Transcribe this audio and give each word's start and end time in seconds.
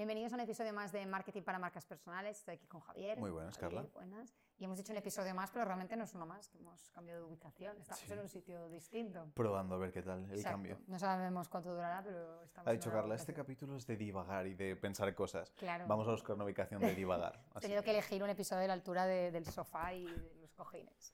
Bienvenidos 0.00 0.32
a 0.32 0.36
un 0.36 0.40
episodio 0.40 0.72
más 0.72 0.92
de 0.92 1.04
Marketing 1.04 1.42
para 1.42 1.58
Marcas 1.58 1.84
Personales. 1.84 2.38
Estoy 2.38 2.54
aquí 2.54 2.66
con 2.66 2.80
Javier. 2.80 3.18
Muy 3.18 3.30
buenas, 3.30 3.58
Javier, 3.58 3.82
Carla. 3.82 3.90
Buenas. 3.92 4.34
Y 4.56 4.64
hemos 4.64 4.78
hecho 4.78 4.92
un 4.92 4.96
episodio 4.96 5.34
más, 5.34 5.50
pero 5.50 5.66
realmente 5.66 5.94
no 5.94 6.04
es 6.04 6.14
uno 6.14 6.24
más, 6.24 6.48
que 6.48 6.56
hemos 6.56 6.88
cambiado 6.88 7.20
de 7.20 7.26
ubicación. 7.26 7.76
Estamos 7.78 8.00
Sí. 8.04 8.10
en 8.10 8.18
un 8.20 8.28
sitio 8.30 8.68
distinto. 8.70 9.30
Probando 9.34 9.74
a 9.74 9.78
ver 9.78 9.92
qué 9.92 10.00
tal 10.00 10.24
el 10.24 10.30
Exacto. 10.30 10.52
cambio. 10.52 10.78
No 10.86 10.98
sabemos 10.98 11.50
cuánto 11.50 11.74
durará, 11.74 12.02
pero 12.02 12.42
estamos 12.44 12.66
Ha 12.66 12.72
dicho 12.72 12.90
Carla, 12.90 13.14
este 13.14 13.34
capítulo 13.34 13.76
es 13.76 13.86
de 13.86 13.98
divagar 13.98 14.46
y 14.46 14.54
de 14.54 14.74
pensar 14.74 15.14
cosas. 15.14 15.50
Claro. 15.50 15.84
Vamos 15.86 16.08
a 16.08 16.12
buscar 16.12 16.34
una 16.34 16.44
ubicación 16.46 16.80
de 16.80 16.94
divagar. 16.94 17.38
He 17.56 17.60
tenido 17.60 17.82
que 17.82 17.90
elegir 17.90 18.22
un 18.22 18.30
episodio 18.30 18.62
de 18.62 18.68
la 18.68 18.74
altura 18.74 19.04
de- 19.04 19.30
del 19.30 19.44
sofá 19.44 19.92
y 19.92 20.06
de 20.06 20.34
los 20.40 20.54
cojines. 20.54 21.12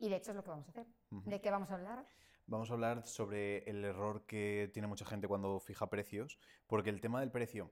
Y 0.00 0.08
de 0.08 0.16
hecho 0.16 0.32
es 0.32 0.36
lo 0.36 0.42
que 0.42 0.50
vamos 0.50 0.66
a 0.66 0.70
hacer. 0.70 0.86
¿De 1.10 1.40
qué 1.40 1.52
vamos 1.52 1.70
a 1.70 1.74
hablar? 1.74 2.04
Vamos 2.46 2.68
a 2.70 2.74
hablar 2.74 3.06
sobre 3.06 3.58
el 3.70 3.84
error 3.84 4.26
que 4.26 4.68
tiene 4.74 4.86
mucha 4.88 5.06
gente 5.06 5.26
cuando 5.28 5.60
fija 5.60 5.88
precios, 5.88 6.36
porque 6.66 6.90
el 6.90 7.00
tema 7.00 7.20
del 7.20 7.30
precio 7.30 7.70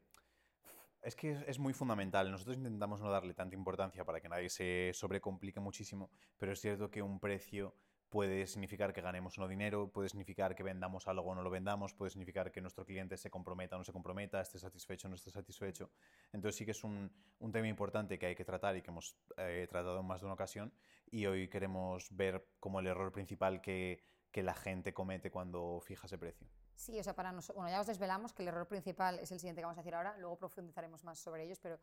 es 1.02 1.16
que 1.16 1.44
es, 1.46 1.58
muy 1.58 1.72
fundamental. 1.72 2.30
Nosotros 2.30 2.56
intentamos 2.56 3.00
no 3.00 3.10
darle 3.10 3.34
tanta 3.34 3.56
importancia 3.56 4.04
para 4.04 4.20
que 4.20 4.28
nadie 4.28 4.48
se 4.48 4.92
sobrecomplique 4.94 5.60
muchísimo, 5.60 6.10
pero 6.38 6.52
es 6.52 6.60
cierto 6.60 6.90
que 6.90 7.02
un 7.02 7.18
precio 7.18 7.74
puede 8.08 8.46
significar 8.46 8.92
que 8.92 9.00
ganemos 9.00 9.38
no 9.38 9.48
dinero, 9.48 9.90
puede 9.90 10.10
significar 10.10 10.54
que 10.54 10.62
vendamos 10.62 11.08
algo 11.08 11.30
o 11.30 11.34
no 11.34 11.42
lo 11.42 11.50
vendamos, 11.50 11.94
puede 11.94 12.10
significar 12.10 12.52
que 12.52 12.60
nuestro 12.60 12.84
cliente 12.84 13.16
se 13.16 13.30
comprometa 13.30 13.76
o 13.76 13.78
no 13.78 13.84
se 13.84 13.92
comprometa, 13.92 14.40
esté 14.40 14.58
satisfecho 14.58 15.08
o 15.08 15.10
no 15.10 15.16
esté 15.16 15.30
satisfecho. 15.30 15.90
Entonces 16.30 16.58
sí 16.58 16.64
que 16.66 16.72
es 16.72 16.84
un, 16.84 17.10
tema 17.52 17.68
importante 17.68 18.18
que 18.18 18.26
hay 18.26 18.34
que 18.34 18.44
tratar 18.44 18.76
y 18.76 18.82
que 18.82 18.90
hemos 18.90 19.16
eh, 19.38 19.66
tratado 19.68 20.00
en 20.00 20.06
más 20.06 20.20
de 20.20 20.26
una 20.26 20.34
ocasión 20.34 20.72
y 21.10 21.24
hoy 21.26 21.48
queremos 21.48 22.14
ver 22.14 22.46
como 22.60 22.80
el 22.80 22.86
error 22.86 23.12
principal 23.12 23.62
que 23.62 24.04
la 24.34 24.54
gente 24.54 24.92
comete 24.92 25.30
cuando 25.30 25.80
fija 25.80 26.06
ese 26.06 26.18
precio. 26.18 26.46
Sí, 26.74 26.98
o 26.98 27.04
sea, 27.04 27.14
para 27.14 27.32
nosotros, 27.32 27.56
bueno, 27.56 27.70
ya 27.70 27.80
os 27.80 27.86
desvelamos 27.86 28.32
que 28.32 28.42
el 28.42 28.48
error 28.48 28.66
principal 28.66 29.18
es 29.18 29.30
el 29.30 29.38
siguiente 29.38 29.60
que 29.60 29.66
vamos 29.66 29.78
a 29.78 29.82
decir 29.82 29.94
ahora, 29.94 30.16
luego 30.18 30.36
profundizaremos 30.36 31.04
más 31.04 31.18
sobre 31.18 31.44
ellos, 31.44 31.58
pero 31.60 31.78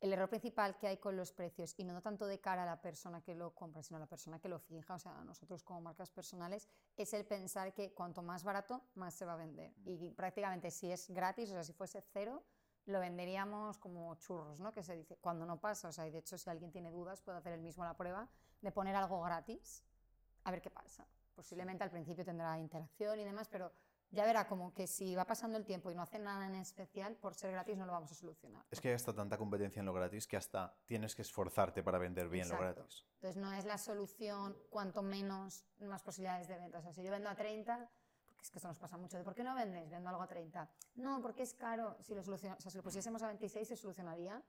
el 0.00 0.12
error 0.12 0.28
principal 0.28 0.76
que 0.76 0.86
hay 0.86 0.98
con 0.98 1.16
los 1.16 1.32
precios, 1.32 1.74
y 1.78 1.84
no 1.84 2.02
tanto 2.02 2.26
de 2.26 2.38
cara 2.38 2.64
a 2.64 2.66
la 2.66 2.82
persona 2.82 3.22
que 3.22 3.34
lo 3.34 3.54
compra, 3.54 3.82
sino 3.82 3.96
a 3.96 4.00
la 4.00 4.06
persona 4.06 4.38
que 4.38 4.48
lo 4.48 4.58
fija, 4.58 4.94
o 4.94 4.98
sea, 4.98 5.18
a 5.18 5.24
nosotros 5.24 5.62
como 5.62 5.80
marcas 5.80 6.10
personales, 6.10 6.68
es 6.96 7.14
el 7.14 7.24
pensar 7.24 7.72
que 7.72 7.94
cuanto 7.94 8.20
más 8.20 8.44
barato, 8.44 8.82
más 8.96 9.14
se 9.14 9.24
va 9.24 9.32
a 9.32 9.36
vender. 9.36 9.72
Y 9.86 10.10
prácticamente 10.10 10.70
si 10.70 10.90
es 10.90 11.08
gratis, 11.08 11.48
o 11.50 11.52
sea, 11.54 11.64
si 11.64 11.72
fuese 11.72 12.02
cero, 12.12 12.44
lo 12.86 13.00
venderíamos 13.00 13.78
como 13.78 14.14
churros, 14.16 14.60
¿no? 14.60 14.74
Que 14.74 14.82
se 14.82 14.94
dice, 14.94 15.16
cuando 15.16 15.46
no 15.46 15.58
pasa, 15.58 15.88
o 15.88 15.92
sea, 15.92 16.06
y 16.06 16.10
de 16.10 16.18
hecho 16.18 16.36
si 16.36 16.50
alguien 16.50 16.70
tiene 16.70 16.90
dudas 16.90 17.22
puede 17.22 17.38
hacer 17.38 17.54
el 17.54 17.62
mismo 17.62 17.82
la 17.84 17.96
prueba 17.96 18.28
de 18.60 18.72
poner 18.72 18.94
algo 18.96 19.22
gratis 19.22 19.82
a 20.44 20.50
ver 20.50 20.60
qué 20.60 20.70
pasa. 20.70 21.06
Posiblemente 21.34 21.82
al 21.82 21.90
principio 21.90 22.24
tendrá 22.24 22.58
interacción 22.58 23.18
y 23.18 23.24
demás, 23.24 23.48
pero 23.48 23.72
ya 24.14 24.24
verá 24.24 24.46
como 24.46 24.72
que 24.72 24.86
si 24.86 25.14
va 25.14 25.26
pasando 25.26 25.58
el 25.58 25.64
tiempo 25.64 25.90
y 25.90 25.94
no 25.94 26.02
hace 26.02 26.18
nada 26.18 26.46
en 26.46 26.54
especial, 26.54 27.16
por 27.16 27.34
ser 27.34 27.52
gratis 27.52 27.76
no 27.76 27.86
lo 27.86 27.92
vamos 27.92 28.10
a 28.12 28.14
solucionar. 28.14 28.64
Es 28.70 28.80
que 28.80 28.88
hay 28.88 28.94
hasta 28.94 29.12
tanta 29.12 29.36
competencia 29.36 29.80
en 29.80 29.86
lo 29.86 29.92
gratis 29.92 30.26
que 30.26 30.36
hasta 30.36 30.74
tienes 30.86 31.14
que 31.14 31.22
esforzarte 31.22 31.82
para 31.82 31.98
vender 31.98 32.28
bien 32.28 32.48
lo 32.48 32.54
Exacto. 32.54 32.80
gratis. 32.80 33.06
Entonces 33.16 33.42
no 33.42 33.52
es 33.52 33.64
la 33.64 33.78
solución 33.78 34.56
cuanto 34.70 35.02
menos, 35.02 35.64
más 35.80 36.02
posibilidades 36.02 36.48
de 36.48 36.58
venta. 36.58 36.78
O 36.78 36.82
sea, 36.82 36.92
si 36.92 37.02
yo 37.02 37.10
vendo 37.10 37.28
a 37.28 37.34
30, 37.34 37.90
porque 38.26 38.42
es 38.42 38.50
que 38.50 38.58
esto 38.58 38.68
nos 38.68 38.78
pasa 38.78 38.96
mucho, 38.96 39.18
de 39.18 39.24
¿por 39.24 39.34
qué 39.34 39.42
no 39.42 39.54
vendes? 39.54 39.90
Vendo 39.90 40.08
algo 40.08 40.22
a 40.22 40.28
30. 40.28 40.70
No, 40.96 41.20
porque 41.20 41.42
es 41.42 41.54
caro. 41.54 41.96
Si 42.00 42.14
lo, 42.14 42.20
o 42.20 42.38
sea, 42.38 42.56
si 42.58 42.76
lo 42.76 42.82
pusiésemos 42.82 43.22
a 43.22 43.26
26, 43.28 43.68
¿se 43.68 43.76
solucionaría? 43.76 44.42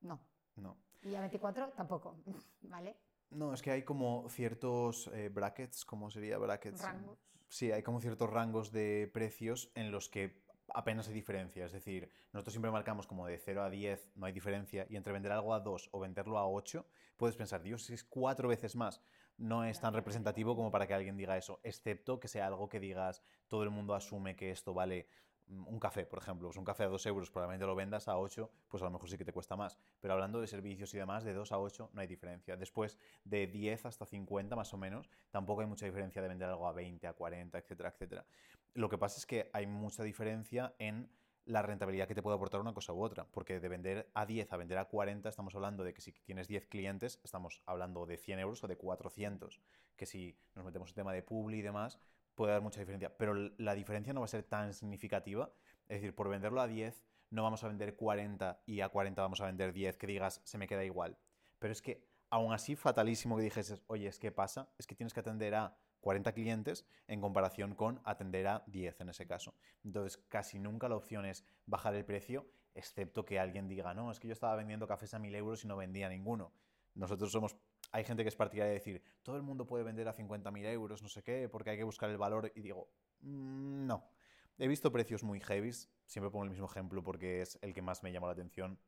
No. 0.00 0.20
No. 0.56 0.76
Y 1.02 1.14
a 1.14 1.20
24 1.20 1.70
tampoco. 1.70 2.16
¿Vale? 2.62 2.96
No, 3.30 3.52
es 3.52 3.60
que 3.60 3.70
hay 3.72 3.82
como 3.82 4.28
ciertos 4.30 5.08
eh, 5.08 5.28
brackets, 5.28 5.84
¿cómo 5.84 6.10
sería 6.10 6.38
brackets? 6.38 6.80
Rangos. 6.80 7.18
Sí, 7.48 7.72
hay 7.72 7.82
como 7.82 8.00
ciertos 8.00 8.30
rangos 8.30 8.72
de 8.72 9.10
precios 9.12 9.70
en 9.74 9.90
los 9.90 10.08
que 10.08 10.44
apenas 10.74 11.08
hay 11.08 11.14
diferencia. 11.14 11.64
Es 11.64 11.72
decir, 11.72 12.10
nosotros 12.32 12.52
siempre 12.52 12.70
marcamos 12.70 13.06
como 13.06 13.26
de 13.26 13.38
0 13.38 13.62
a 13.62 13.70
10 13.70 14.10
no 14.14 14.26
hay 14.26 14.32
diferencia 14.32 14.86
y 14.88 14.96
entre 14.96 15.12
vender 15.12 15.32
algo 15.32 15.54
a 15.54 15.60
2 15.60 15.88
o 15.92 16.00
venderlo 16.00 16.38
a 16.38 16.48
8 16.48 16.86
puedes 17.16 17.36
pensar, 17.36 17.62
Dios, 17.62 17.88
es 17.90 18.04
cuatro 18.04 18.48
veces 18.48 18.76
más. 18.76 19.00
No 19.38 19.64
es 19.64 19.80
tan 19.80 19.94
representativo 19.94 20.56
como 20.56 20.70
para 20.70 20.86
que 20.86 20.94
alguien 20.94 21.16
diga 21.16 21.36
eso, 21.36 21.60
excepto 21.62 22.18
que 22.20 22.28
sea 22.28 22.46
algo 22.46 22.68
que 22.68 22.80
digas, 22.80 23.22
todo 23.48 23.62
el 23.62 23.70
mundo 23.70 23.94
asume 23.94 24.34
que 24.34 24.50
esto 24.50 24.74
vale 24.74 25.08
un 25.48 25.78
café, 25.78 26.06
por 26.06 26.18
ejemplo, 26.18 26.48
pues 26.48 26.56
un 26.56 26.64
café 26.64 26.84
a 26.84 26.88
2 26.88 27.06
euros, 27.06 27.30
probablemente 27.30 27.66
lo 27.66 27.74
vendas 27.74 28.08
a 28.08 28.18
8, 28.18 28.50
pues 28.68 28.82
a 28.82 28.86
lo 28.86 28.90
mejor 28.90 29.08
sí 29.08 29.16
que 29.16 29.24
te 29.24 29.32
cuesta 29.32 29.56
más. 29.56 29.78
Pero 30.00 30.14
hablando 30.14 30.40
de 30.40 30.46
servicios 30.46 30.92
y 30.94 30.98
demás, 30.98 31.24
de 31.24 31.32
2 31.34 31.52
a 31.52 31.58
8 31.58 31.90
no 31.92 32.00
hay 32.00 32.06
diferencia. 32.06 32.56
Después, 32.56 32.98
de 33.24 33.46
10 33.46 33.86
hasta 33.86 34.06
50 34.06 34.56
más 34.56 34.72
o 34.74 34.76
menos, 34.76 35.10
tampoco 35.30 35.60
hay 35.60 35.66
mucha 35.66 35.86
diferencia 35.86 36.20
de 36.22 36.28
vender 36.28 36.48
algo 36.48 36.66
a 36.66 36.72
20, 36.72 37.06
a 37.06 37.12
40, 37.12 37.58
etcétera, 37.58 37.90
etcétera. 37.90 38.26
Lo 38.74 38.88
que 38.88 38.98
pasa 38.98 39.18
es 39.18 39.26
que 39.26 39.50
hay 39.52 39.66
mucha 39.66 40.02
diferencia 40.02 40.74
en 40.78 41.10
la 41.46 41.62
rentabilidad 41.62 42.08
que 42.08 42.14
te 42.14 42.22
puede 42.22 42.34
aportar 42.34 42.60
una 42.60 42.74
cosa 42.74 42.92
u 42.92 43.00
otra, 43.00 43.24
porque 43.30 43.60
de 43.60 43.68
vender 43.68 44.10
a 44.14 44.26
10 44.26 44.52
a 44.52 44.56
vender 44.56 44.78
a 44.78 44.86
40 44.86 45.28
estamos 45.28 45.54
hablando 45.54 45.84
de 45.84 45.94
que 45.94 46.00
si 46.02 46.10
tienes 46.12 46.48
10 46.48 46.66
clientes 46.66 47.20
estamos 47.22 47.62
hablando 47.66 48.04
de 48.04 48.16
100 48.16 48.40
euros 48.40 48.64
o 48.64 48.66
de 48.66 48.76
400, 48.76 49.60
que 49.96 50.06
si 50.06 50.36
nos 50.56 50.64
metemos 50.64 50.90
en 50.90 50.96
tema 50.96 51.12
de 51.12 51.22
publi 51.22 51.58
y 51.58 51.62
demás 51.62 52.00
puede 52.36 52.52
dar 52.52 52.62
mucha 52.62 52.78
diferencia, 52.78 53.16
pero 53.16 53.34
la 53.34 53.74
diferencia 53.74 54.12
no 54.12 54.20
va 54.20 54.26
a 54.26 54.28
ser 54.28 54.44
tan 54.44 54.72
significativa, 54.72 55.50
es 55.88 56.00
decir, 56.00 56.14
por 56.14 56.28
venderlo 56.28 56.60
a 56.60 56.68
10 56.68 57.02
no 57.30 57.42
vamos 57.42 57.64
a 57.64 57.68
vender 57.68 57.96
40 57.96 58.62
y 58.66 58.82
a 58.82 58.88
40 58.88 59.20
vamos 59.20 59.40
a 59.40 59.46
vender 59.46 59.72
10, 59.72 59.96
que 59.96 60.06
digas 60.06 60.40
se 60.44 60.58
me 60.58 60.68
queda 60.68 60.84
igual, 60.84 61.18
pero 61.58 61.72
es 61.72 61.82
que 61.82 62.06
aún 62.30 62.52
así 62.52 62.76
fatalísimo 62.76 63.36
que 63.36 63.42
dijeses, 63.42 63.82
oye, 63.88 64.06
es 64.06 64.18
que 64.18 64.30
pasa, 64.30 64.68
es 64.78 64.86
que 64.86 64.94
tienes 64.94 65.12
que 65.12 65.20
atender 65.20 65.54
a 65.54 65.76
40 66.00 66.32
clientes 66.32 66.86
en 67.08 67.20
comparación 67.20 67.74
con 67.74 68.00
atender 68.04 68.46
a 68.46 68.62
10 68.66 69.00
en 69.00 69.08
ese 69.08 69.26
caso. 69.26 69.54
Entonces, 69.82 70.16
casi 70.28 70.58
nunca 70.58 70.88
la 70.88 70.96
opción 70.96 71.26
es 71.26 71.44
bajar 71.66 71.94
el 71.94 72.04
precio, 72.04 72.46
excepto 72.74 73.24
que 73.24 73.40
alguien 73.40 73.68
diga, 73.68 73.94
no, 73.94 74.10
es 74.10 74.20
que 74.20 74.28
yo 74.28 74.32
estaba 74.32 74.54
vendiendo 74.54 74.86
cafés 74.86 75.14
a 75.14 75.18
1000 75.18 75.34
euros 75.34 75.64
y 75.64 75.68
no 75.68 75.76
vendía 75.76 76.08
ninguno. 76.08 76.52
Nosotros 76.94 77.32
somos, 77.32 77.56
hay 77.96 78.04
gente 78.04 78.22
que 78.24 78.28
es 78.28 78.36
partidaria 78.36 78.68
de 78.68 78.74
decir, 78.74 79.02
todo 79.22 79.36
el 79.36 79.42
mundo 79.42 79.66
puede 79.66 79.82
vender 79.82 80.06
a 80.06 80.12
50.000 80.12 80.66
euros, 80.66 81.02
no 81.02 81.08
sé 81.08 81.22
qué, 81.22 81.48
porque 81.48 81.70
hay 81.70 81.78
que 81.78 81.84
buscar 81.84 82.10
el 82.10 82.18
valor. 82.18 82.52
Y 82.54 82.60
digo, 82.60 82.90
"Mm, 83.22 83.86
no. 83.86 84.10
He 84.58 84.68
visto 84.68 84.92
precios 84.92 85.22
muy 85.22 85.40
heavies, 85.40 85.88
siempre 86.04 86.30
pongo 86.30 86.44
el 86.44 86.50
mismo 86.50 86.66
ejemplo 86.66 87.02
porque 87.02 87.40
es 87.40 87.58
el 87.62 87.72
que 87.72 87.80
más 87.80 88.02
me 88.02 88.12
llamó 88.12 88.26
la 88.26 88.34
atención 88.34 88.78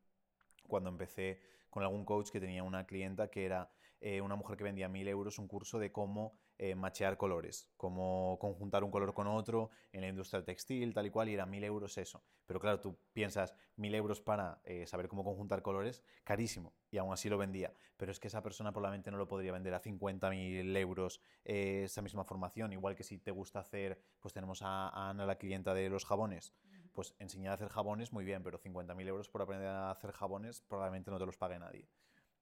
cuando 0.69 0.89
empecé 0.89 1.41
con 1.69 1.83
algún 1.83 2.05
coach 2.05 2.29
que 2.29 2.39
tenía 2.39 2.63
una 2.63 2.85
clienta 2.85 3.29
que 3.29 3.43
era 3.45 3.69
eh, 3.99 4.21
una 4.21 4.37
mujer 4.37 4.55
que 4.55 4.63
vendía 4.63 4.87
mil 4.87 5.07
euros 5.09 5.37
un 5.39 5.47
curso 5.49 5.77
de 5.77 5.91
cómo 5.91 6.39
eh, 6.61 6.75
machear 6.75 7.15
colores, 7.15 7.69
cómo 7.77 8.37
conjuntar 8.37 8.83
un 8.83 8.91
color 8.91 9.13
con 9.13 9.27
otro 9.27 9.69
en 9.93 10.01
la 10.01 10.09
industria 10.09 10.43
textil, 10.43 10.93
tal 10.93 11.05
y 11.05 11.09
cual, 11.09 11.29
y 11.29 11.33
era 11.33 11.45
mil 11.45 11.63
euros 11.63 11.97
eso. 11.97 12.21
Pero 12.45 12.59
claro, 12.59 12.81
tú 12.81 12.97
piensas 13.13 13.55
mil 13.77 13.95
euros 13.95 14.19
para 14.19 14.59
eh, 14.65 14.85
saber 14.85 15.07
cómo 15.07 15.23
conjuntar 15.23 15.61
colores, 15.61 16.03
carísimo, 16.25 16.73
y 16.91 16.97
aún 16.97 17.13
así 17.13 17.29
lo 17.29 17.37
vendía. 17.37 17.73
Pero 17.95 18.11
es 18.11 18.19
que 18.19 18.27
esa 18.27 18.43
persona 18.43 18.73
probablemente 18.73 19.09
no 19.09 19.17
lo 19.17 19.25
podría 19.25 19.53
vender 19.53 19.73
a 19.73 19.81
50.000 19.81 20.75
euros 20.75 21.21
eh, 21.45 21.83
esa 21.85 22.01
misma 22.01 22.25
formación, 22.25 22.73
igual 22.73 22.93
que 22.93 23.05
si 23.05 23.19
te 23.19 23.31
gusta 23.31 23.59
hacer, 23.59 24.01
pues 24.19 24.33
tenemos 24.33 24.61
a, 24.61 24.89
a 24.89 25.11
Ana, 25.11 25.25
la 25.25 25.37
clienta 25.37 25.73
de 25.73 25.89
los 25.89 26.03
jabones, 26.03 26.53
pues 26.99 27.15
enseñar 27.17 27.51
a 27.51 27.53
hacer 27.53 27.69
jabones 27.69 28.11
muy 28.11 28.25
bien, 28.25 28.43
pero 28.43 28.59
50.000 28.59 29.07
euros 29.07 29.29
por 29.29 29.41
aprender 29.41 29.69
a 29.69 29.89
hacer 29.89 30.11
jabones 30.11 30.59
probablemente 30.59 31.09
no 31.09 31.17
te 31.17 31.25
los 31.25 31.37
pague 31.37 31.57
nadie. 31.57 31.87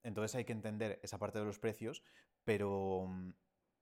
Entonces 0.01 0.34
hay 0.34 0.45
que 0.45 0.51
entender 0.51 1.00
esa 1.03 1.19
parte 1.19 1.38
de 1.38 1.45
los 1.45 1.59
precios, 1.59 2.01
pero, 2.44 3.07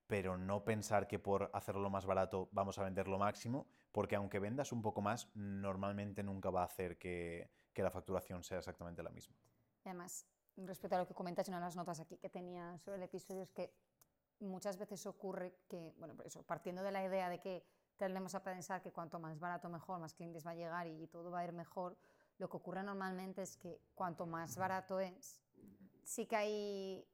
pero 0.05 0.37
no 0.37 0.65
pensar 0.65 1.07
que 1.07 1.17
por 1.17 1.49
hacerlo 1.53 1.89
más 1.89 2.05
barato 2.05 2.49
vamos 2.51 2.77
a 2.77 2.83
vender 2.83 3.07
lo 3.07 3.17
máximo, 3.17 3.67
porque 3.93 4.17
aunque 4.17 4.39
vendas 4.39 4.73
un 4.73 4.81
poco 4.81 5.01
más, 5.01 5.29
normalmente 5.33 6.23
nunca 6.23 6.49
va 6.49 6.63
a 6.63 6.65
hacer 6.65 6.97
que, 6.97 7.49
que 7.71 7.81
la 7.81 7.89
facturación 7.89 8.43
sea 8.43 8.57
exactamente 8.57 9.01
la 9.01 9.11
misma. 9.11 9.37
Además, 9.85 10.27
respecto 10.57 10.97
a 10.97 10.99
lo 10.99 11.07
que 11.07 11.13
comentas, 11.13 11.47
una 11.47 11.59
de 11.59 11.67
las 11.67 11.77
notas 11.77 12.01
aquí 12.01 12.17
que 12.17 12.29
tenía 12.29 12.77
sobre 12.79 12.97
el 12.97 13.03
episodio 13.03 13.43
es 13.43 13.53
que 13.53 13.73
muchas 14.41 14.77
veces 14.77 15.05
ocurre 15.05 15.55
que, 15.69 15.93
bueno, 15.99 16.15
eso, 16.25 16.43
partiendo 16.43 16.83
de 16.83 16.91
la 16.91 17.05
idea 17.05 17.29
de 17.29 17.39
que 17.39 17.63
tendemos 17.97 18.35
a 18.35 18.43
pensar 18.43 18.81
que 18.81 18.91
cuanto 18.91 19.19
más 19.19 19.39
barato 19.39 19.69
mejor, 19.69 19.99
más 19.99 20.13
clientes 20.13 20.45
va 20.45 20.51
a 20.51 20.55
llegar 20.55 20.87
y, 20.87 21.07
todo 21.07 21.31
va 21.31 21.39
a 21.39 21.45
ir 21.45 21.53
mejor, 21.53 21.97
lo 22.37 22.49
que 22.49 22.57
ocurre 22.57 22.83
normalmente 22.83 23.41
es 23.41 23.57
que 23.57 23.81
cuanto 23.93 24.25
más 24.25 24.57
barato 24.57 24.99
es, 24.99 25.41
sí 26.03 26.25
que 26.25 26.35
hay 26.35 27.07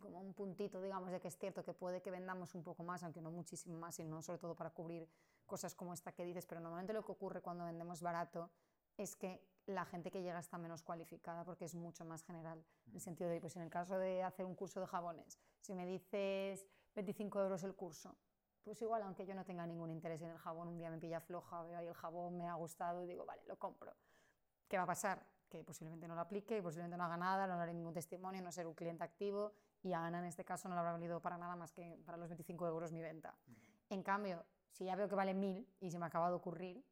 como 0.00 0.20
un 0.20 0.32
puntito, 0.34 0.80
digamos, 0.80 1.10
de 1.10 1.20
que 1.20 1.28
es 1.28 1.36
cierto 1.36 1.64
que 1.64 1.72
puede 1.72 2.00
que 2.02 2.10
vendamos 2.10 2.54
un 2.54 2.62
poco 2.62 2.82
más, 2.84 3.02
aunque 3.02 3.20
no 3.20 3.30
muchísimo 3.30 3.78
más, 3.78 3.98
y 3.98 4.04
no 4.04 4.22
sobre 4.22 4.38
todo 4.38 4.54
para 4.54 4.70
cubrir 4.70 5.08
cosas 5.46 5.74
como 5.74 5.92
esta 5.92 6.12
que 6.12 6.24
dices, 6.24 6.46
pero 6.46 6.60
normalmente 6.60 6.92
lo 6.92 7.04
que 7.04 7.12
ocurre 7.12 7.40
cuando 7.40 7.64
vendemos 7.64 8.00
barato 8.00 8.50
es 8.96 9.16
que 9.16 9.42
la 9.66 9.84
gente 9.84 10.10
que 10.10 10.22
llega 10.22 10.38
está 10.38 10.58
menos 10.58 10.82
cualificada 10.82 11.44
porque 11.44 11.64
es 11.64 11.74
mucho 11.74 12.04
más 12.04 12.22
general. 12.22 12.64
En 12.86 12.94
el 12.94 13.00
sentido 13.00 13.30
de, 13.30 13.40
pues 13.40 13.56
en 13.56 13.62
el 13.62 13.70
caso 13.70 13.98
de 13.98 14.22
hacer 14.22 14.44
un 14.44 14.54
curso 14.54 14.80
de 14.80 14.86
jabones, 14.86 15.38
si 15.60 15.74
me 15.74 15.86
dices 15.86 16.66
25 16.94 17.40
euros 17.40 17.62
el 17.64 17.74
curso, 17.74 18.16
pues 18.68 18.82
igual, 18.82 19.02
aunque 19.02 19.24
yo 19.24 19.34
no 19.34 19.46
tenga 19.46 19.66
ningún 19.66 19.90
interés 19.90 20.20
en 20.20 20.28
el 20.28 20.36
jabón, 20.36 20.68
un 20.68 20.76
día 20.76 20.90
me 20.90 20.98
pilla 20.98 21.20
floja, 21.20 21.62
veo 21.62 21.78
ahí 21.78 21.86
el 21.86 21.94
jabón, 21.94 22.36
me 22.36 22.46
ha 22.46 22.54
gustado 22.54 23.02
y 23.02 23.06
digo, 23.06 23.24
vale, 23.24 23.42
lo 23.46 23.58
compro. 23.58 23.94
¿Qué 24.68 24.76
va 24.76 24.82
a 24.82 24.86
pasar? 24.86 25.24
Que 25.48 25.64
posiblemente 25.64 26.06
no 26.06 26.14
lo 26.14 26.20
aplique, 26.20 26.62
posiblemente 26.62 26.98
no 26.98 27.04
haga 27.04 27.16
nada, 27.16 27.46
no 27.46 27.54
haré 27.54 27.72
ningún 27.72 27.94
testimonio, 27.94 28.42
no 28.42 28.52
seré 28.52 28.68
un 28.68 28.74
cliente 28.74 29.02
activo 29.02 29.52
y 29.82 29.94
a 29.94 30.04
Ana 30.04 30.18
en 30.18 30.26
este 30.26 30.44
caso 30.44 30.68
no 30.68 30.74
le 30.74 30.80
habrá 30.80 30.92
valido 30.92 31.22
para 31.22 31.38
nada 31.38 31.56
más 31.56 31.72
que 31.72 31.98
para 32.04 32.18
los 32.18 32.28
25 32.28 32.66
euros 32.66 32.92
mi 32.92 33.00
venta. 33.00 33.34
En 33.88 34.02
cambio, 34.02 34.44
si 34.70 34.84
ya 34.84 34.94
veo 34.94 35.08
que 35.08 35.14
vale 35.14 35.32
1000 35.32 35.66
y 35.80 35.90
se 35.90 35.98
me 35.98 36.04
acaba 36.04 36.28
de 36.28 36.34
ocurrir, 36.34 36.84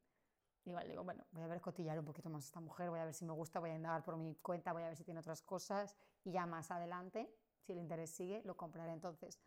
igual 0.64 0.88
digo, 0.88 1.04
bueno, 1.04 1.26
voy 1.32 1.42
a 1.42 1.46
ver 1.46 1.60
cotillar 1.60 1.98
un 1.98 2.06
poquito 2.06 2.30
más 2.30 2.44
a 2.44 2.46
esta 2.46 2.60
mujer, 2.60 2.88
voy 2.88 3.00
a 3.00 3.04
ver 3.04 3.12
si 3.12 3.26
me 3.26 3.34
gusta, 3.34 3.60
voy 3.60 3.70
a 3.70 3.74
indagar 3.74 4.02
por 4.02 4.16
mi 4.16 4.34
cuenta, 4.36 4.72
voy 4.72 4.84
a 4.84 4.86
ver 4.86 4.96
si 4.96 5.04
tiene 5.04 5.20
otras 5.20 5.42
cosas 5.42 5.94
y 6.24 6.32
ya 6.32 6.46
más 6.46 6.70
adelante, 6.70 7.30
si 7.60 7.72
el 7.72 7.78
interés 7.78 8.10
sigue, 8.10 8.40
lo 8.44 8.56
compraré 8.56 8.92
entonces. 8.92 9.38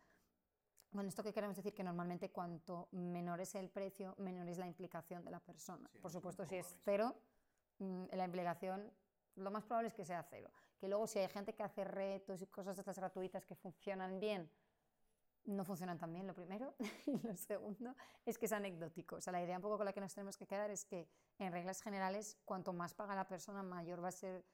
Bueno, 0.92 1.08
esto 1.08 1.22
que 1.22 1.32
queremos 1.32 1.56
decir 1.56 1.72
que 1.72 1.84
normalmente 1.84 2.30
cuanto 2.30 2.88
menor 2.90 3.40
es 3.40 3.54
el 3.54 3.70
precio, 3.70 4.14
menor 4.18 4.48
es 4.48 4.58
la 4.58 4.66
implicación 4.66 5.24
de 5.24 5.30
la 5.30 5.38
persona. 5.38 5.88
Por 6.02 6.10
supuesto, 6.10 6.44
si 6.44 6.56
es 6.56 6.74
cero, 6.84 7.14
mm, 7.78 8.06
la 8.12 8.24
implicación 8.24 8.90
lo 9.36 9.50
más 9.52 9.64
probable 9.64 9.88
es 9.88 9.94
que 9.94 10.04
sea 10.04 10.22
cero. 10.24 10.50
Que 10.78 10.88
luego 10.88 11.06
si 11.06 11.20
hay 11.20 11.28
gente 11.28 11.54
que 11.54 11.62
hace 11.62 11.84
retos 11.84 12.42
y 12.42 12.46
cosas 12.48 12.76
de 12.76 12.80
estas 12.80 12.98
gratuitas 12.98 13.46
que 13.46 13.54
funcionan 13.54 14.18
bien, 14.18 14.50
no 15.44 15.64
funcionan 15.64 15.96
tan 15.96 16.12
bien, 16.12 16.26
lo 16.26 16.34
primero. 16.34 16.74
y 17.06 17.18
lo 17.26 17.36
segundo 17.36 17.94
es 18.26 18.36
que 18.36 18.46
es 18.46 18.52
anecdótico. 18.52 19.16
O 19.16 19.20
sea, 19.20 19.32
la 19.32 19.42
idea 19.42 19.56
un 19.56 19.62
poco 19.62 19.76
con 19.76 19.86
la 19.86 19.92
que 19.92 20.00
nos 20.00 20.12
tenemos 20.12 20.36
que 20.36 20.46
quedar 20.46 20.70
es 20.70 20.84
que 20.84 21.08
en 21.38 21.52
reglas 21.52 21.82
generales, 21.82 22.36
cuanto 22.44 22.72
más 22.72 22.94
paga 22.94 23.14
la 23.14 23.28
persona, 23.28 23.62
mayor 23.62 24.02
va 24.02 24.08
a 24.08 24.12
ser 24.12 24.44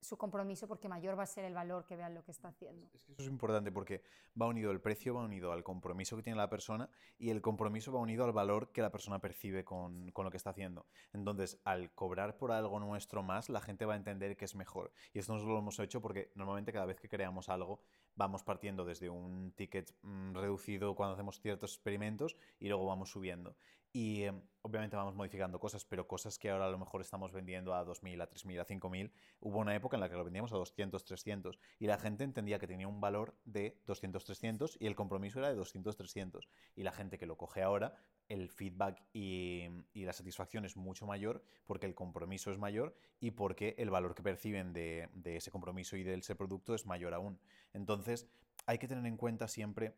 su 0.00 0.16
compromiso 0.16 0.68
porque 0.68 0.88
mayor 0.88 1.18
va 1.18 1.24
a 1.24 1.26
ser 1.26 1.44
el 1.44 1.54
valor 1.54 1.84
que 1.84 1.96
vean 1.96 2.14
lo 2.14 2.24
que 2.24 2.30
está 2.30 2.48
haciendo. 2.48 2.88
Es 2.94 3.04
que 3.04 3.12
eso 3.12 3.22
es 3.22 3.28
importante 3.28 3.72
porque 3.72 4.02
va 4.40 4.46
unido 4.46 4.70
el 4.70 4.80
precio, 4.80 5.14
va 5.14 5.24
unido 5.24 5.52
al 5.52 5.64
compromiso 5.64 6.16
que 6.16 6.22
tiene 6.22 6.36
la 6.36 6.48
persona 6.48 6.88
y 7.18 7.30
el 7.30 7.40
compromiso 7.40 7.92
va 7.92 8.00
unido 8.00 8.24
al 8.24 8.32
valor 8.32 8.72
que 8.72 8.82
la 8.82 8.90
persona 8.90 9.20
percibe 9.20 9.64
con, 9.64 10.10
con, 10.12 10.24
lo 10.24 10.30
que 10.30 10.36
está 10.36 10.50
haciendo. 10.50 10.86
Entonces, 11.12 11.60
al 11.64 11.92
cobrar 11.94 12.36
por 12.36 12.52
algo 12.52 12.78
nuestro 12.80 13.22
más, 13.22 13.48
la 13.48 13.60
gente 13.60 13.84
va 13.84 13.94
a 13.94 13.96
entender 13.96 14.36
que 14.36 14.44
es 14.44 14.54
mejor. 14.54 14.92
Y 15.12 15.18
esto 15.18 15.32
nosotros 15.32 15.54
lo 15.54 15.58
hemos 15.60 15.78
hecho 15.78 16.00
porque 16.00 16.30
normalmente 16.34 16.72
cada 16.72 16.86
vez 16.86 17.00
que 17.00 17.08
creamos 17.08 17.48
algo, 17.48 17.80
vamos 18.18 18.42
partiendo 18.42 18.84
desde 18.84 19.08
un 19.08 19.52
ticket 19.52 19.94
mmm, 20.02 20.34
reducido 20.34 20.94
cuando 20.94 21.14
hacemos 21.14 21.40
ciertos 21.40 21.72
experimentos 21.72 22.36
y 22.58 22.68
luego 22.68 22.84
vamos 22.84 23.10
subiendo. 23.10 23.56
Y 23.92 24.24
eh, 24.24 24.32
obviamente 24.60 24.96
vamos 24.96 25.14
modificando 25.14 25.58
cosas, 25.58 25.84
pero 25.84 26.06
cosas 26.06 26.38
que 26.38 26.50
ahora 26.50 26.66
a 26.66 26.70
lo 26.70 26.78
mejor 26.78 27.00
estamos 27.00 27.32
vendiendo 27.32 27.74
a 27.74 27.86
2.000, 27.86 28.20
a 28.20 28.28
3.000, 28.28 28.60
a 28.60 28.66
5.000, 28.66 29.10
hubo 29.40 29.58
una 29.58 29.74
época 29.74 29.96
en 29.96 30.00
la 30.00 30.10
que 30.10 30.16
lo 30.16 30.24
vendíamos 30.24 30.52
a 30.52 30.56
200, 30.56 31.04
300 31.04 31.58
y 31.78 31.86
la 31.86 31.96
gente 31.96 32.24
entendía 32.24 32.58
que 32.58 32.66
tenía 32.66 32.88
un 32.88 33.00
valor 33.00 33.34
de 33.44 33.80
200, 33.86 34.22
300 34.24 34.76
y 34.80 34.86
el 34.86 34.94
compromiso 34.94 35.38
era 35.38 35.48
de 35.48 35.54
200, 35.54 35.96
300. 35.96 36.48
Y 36.74 36.82
la 36.82 36.92
gente 36.92 37.18
que 37.18 37.26
lo 37.26 37.36
coge 37.36 37.62
ahora, 37.62 37.94
el 38.28 38.48
feedback 38.50 39.02
y, 39.12 39.68
la 39.94 40.12
satisfacción 40.12 40.64
es 40.64 40.76
mucho 40.76 41.06
mayor 41.06 41.42
porque 41.66 41.86
el 41.86 41.94
compromiso 41.94 42.50
es 42.50 42.58
mayor 42.58 42.94
y 43.20 43.32
porque 43.32 43.74
el 43.78 43.90
valor 43.90 44.14
que 44.14 44.22
perciben 44.22 44.72
de, 44.72 45.08
de 45.12 45.36
ese 45.36 45.50
compromiso 45.50 45.96
y 45.96 46.02
de 46.02 46.14
ese 46.14 46.34
producto 46.34 46.74
es 46.74 46.86
mayor 46.86 47.14
aún. 47.14 47.38
Entonces, 47.72 48.26
hay 48.66 48.78
que 48.78 48.88
tener 48.88 49.04
en 49.06 49.16
cuenta 49.16 49.48
siempre 49.48 49.94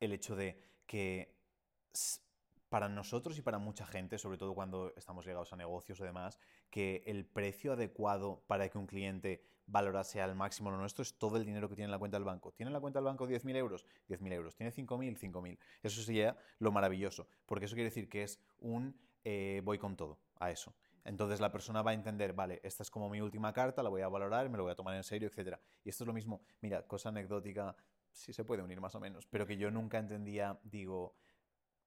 el 0.00 0.12
hecho 0.12 0.34
de 0.36 0.60
que 0.86 1.34
para 2.70 2.88
nosotros 2.88 3.36
y 3.36 3.42
para 3.42 3.58
mucha 3.58 3.84
gente, 3.84 4.16
sobre 4.16 4.38
todo 4.38 4.54
cuando 4.54 4.92
estamos 4.96 5.26
llegados 5.26 5.52
a 5.52 5.56
negocios 5.56 6.00
o 6.00 6.04
demás, 6.04 6.38
que 6.70 7.02
el 7.06 7.24
precio 7.26 7.72
adecuado 7.72 8.42
para 8.46 8.68
que 8.68 8.78
un 8.78 8.86
cliente 8.86 9.42
valorase 9.66 10.20
al 10.20 10.34
máximo 10.34 10.70
lo 10.70 10.78
nuestro 10.78 11.02
es 11.02 11.14
todo 11.14 11.36
el 11.36 11.44
dinero 11.44 11.68
que 11.68 11.74
tiene 11.74 11.86
en 11.86 11.92
la 11.92 11.98
cuenta 11.98 12.16
del 12.16 12.24
banco. 12.24 12.52
¿Tiene 12.52 12.70
en 12.70 12.74
la 12.74 12.80
cuenta 12.80 12.98
del 12.98 13.04
banco 13.04 13.28
10.000 13.28 13.56
euros? 13.56 13.86
10.000 14.08 14.32
euros. 14.32 14.56
¿Tiene 14.56 14.72
5.000? 14.72 15.16
5.000. 15.18 15.58
Eso 15.82 16.02
sería 16.02 16.36
lo 16.58 16.72
maravilloso, 16.72 17.28
porque 17.46 17.66
eso 17.66 17.74
quiere 17.74 17.90
decir 17.90 18.08
que 18.08 18.22
es 18.22 18.40
un 18.58 18.96
eh, 19.24 19.60
voy 19.64 19.78
con 19.78 19.96
todo 19.96 20.18
a 20.38 20.50
eso. 20.50 20.74
Entonces 21.04 21.40
la 21.40 21.50
persona 21.50 21.82
va 21.82 21.92
a 21.92 21.94
entender, 21.94 22.32
vale, 22.32 22.60
esta 22.62 22.82
es 22.82 22.90
como 22.90 23.08
mi 23.08 23.20
última 23.20 23.52
carta, 23.52 23.82
la 23.82 23.88
voy 23.88 24.02
a 24.02 24.08
valorar, 24.08 24.48
me 24.50 24.58
lo 24.58 24.64
voy 24.64 24.72
a 24.72 24.74
tomar 24.76 24.94
en 24.94 25.02
serio, 25.02 25.30
etc. 25.34 25.56
Y 25.84 25.88
esto 25.88 26.04
es 26.04 26.06
lo 26.06 26.12
mismo, 26.12 26.42
mira, 26.60 26.86
cosa 26.86 27.08
anecdótica, 27.08 27.74
sí 28.12 28.32
se 28.32 28.44
puede 28.44 28.62
unir 28.62 28.80
más 28.80 28.94
o 28.94 29.00
menos, 29.00 29.26
pero 29.26 29.46
que 29.46 29.56
yo 29.56 29.70
nunca 29.70 29.98
entendía, 29.98 30.58
digo, 30.62 31.14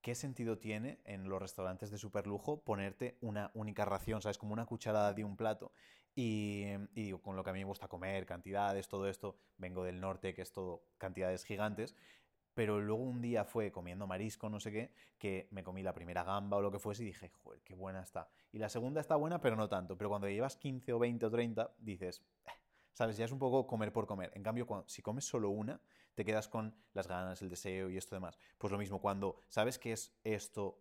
¿qué 0.04 0.14
sentido 0.16 0.60
tiene 0.60 1.00
en 1.06 1.30
los 1.30 1.42
restaurantes 1.42 1.90
de 1.90 1.98
superlujo 1.98 2.62
ponerte 2.62 3.18
una 3.22 3.50
única 3.56 3.86
ración, 3.86 4.22
¿sabes? 4.22 4.38
Como 4.38 4.54
una 4.54 4.66
cucharada 4.66 5.14
de 5.14 5.24
un 5.24 5.38
plato. 5.38 5.72
Y, 6.14 6.66
y, 6.94 7.04
digo, 7.06 7.22
con 7.22 7.36
lo 7.36 7.44
que 7.44 7.50
a 7.50 7.54
mí 7.54 7.60
me 7.60 7.66
gusta 7.66 7.88
comer, 7.88 8.26
cantidades, 8.26 8.90
todo 8.90 9.08
esto, 9.08 9.40
vengo 9.58 9.84
del 9.84 10.02
norte, 10.02 10.36
que 10.36 10.42
es 10.44 10.52
todo 10.52 10.84
cantidades 10.98 11.46
gigantes. 11.46 11.96
Pero 12.54 12.82
luego 12.82 13.02
un 13.02 13.22
día 13.22 13.46
fue 13.46 13.72
comiendo 13.72 14.06
marisco, 14.06 14.50
no 14.50 14.60
sé 14.60 14.72
qué, 14.72 14.94
que 15.18 15.48
me 15.52 15.64
comí 15.64 15.82
la 15.82 15.94
primera 15.94 16.24
gamba 16.24 16.58
o 16.58 16.62
lo 16.62 16.70
que 16.70 16.80
fuese 16.80 17.04
y 17.04 17.08
dije, 17.08 17.30
joder, 17.30 17.62
qué 17.64 17.74
buena 17.74 18.04
está. 18.04 18.30
Y 18.52 18.60
la 18.60 18.70
segunda 18.70 19.00
está 19.00 19.16
buena, 19.16 19.40
pero 19.40 19.56
no 19.56 19.70
tanto. 19.70 19.98
Pero 19.98 20.10
cuando 20.10 20.28
llevas 20.28 20.58
15 20.58 20.94
o 20.94 21.00
20 21.00 21.26
o 21.26 21.32
30, 21.32 21.76
dices, 21.80 22.22
eh, 22.46 22.52
¿sabes? 22.92 23.16
Ya 23.16 23.26
es 23.26 23.32
un 23.32 23.40
poco 23.40 23.66
comer 23.66 23.94
por 23.94 24.06
comer. 24.06 24.32
En 24.36 24.44
cambio, 24.44 24.68
si 24.86 25.02
comes 25.02 25.26
solo 25.26 25.50
una, 25.50 25.82
te 26.16 26.26
quedas 26.26 26.48
con 26.48 26.76
las 26.94 27.08
ganas, 27.08 27.42
el 27.42 27.50
deseo 27.50 27.90
y 27.90 27.98
esto 27.98 28.16
demás. 28.16 28.38
Pues 28.58 28.72
lo 28.72 28.78
mismo, 28.78 29.02
cuando 29.02 29.38
sabes 29.48 29.80
que 29.80 29.94
es 29.94 30.14
esto 30.24 30.80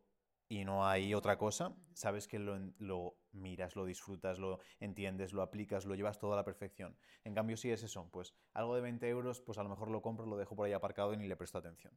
y 0.48 0.64
no 0.64 0.86
hay 0.86 1.14
otra 1.14 1.38
cosa, 1.38 1.74
sabes 1.94 2.28
que 2.28 2.38
lo, 2.38 2.58
lo, 2.78 3.16
miras, 3.32 3.74
lo 3.76 3.86
disfrutas, 3.86 4.38
lo 4.38 4.60
entiendes, 4.80 5.32
lo 5.32 5.42
aplicas, 5.42 5.86
lo 5.86 5.94
llevas 5.94 6.18
todo 6.18 6.34
a 6.34 6.36
la 6.36 6.44
perfección. 6.44 6.96
En 7.24 7.34
cambio, 7.34 7.56
si 7.56 7.70
es 7.70 7.82
eso, 7.82 8.08
pues 8.10 8.34
algo 8.52 8.74
de 8.74 8.82
20 8.82 9.08
euros, 9.08 9.40
pues 9.40 9.58
a 9.58 9.62
lo 9.62 9.70
mejor 9.70 9.90
lo 9.90 10.02
compro, 10.02 10.26
lo 10.26 10.36
dejo 10.36 10.54
por 10.54 10.66
ahí 10.66 10.72
aparcado 10.72 11.14
y 11.14 11.16
ni 11.16 11.26
le 11.26 11.36
presto 11.36 11.58
atención. 11.58 11.96